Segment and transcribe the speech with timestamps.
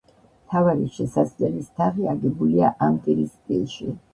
[0.45, 3.97] მთავარი შესასვლელის თაღი აგებულია ამპირის სტილში.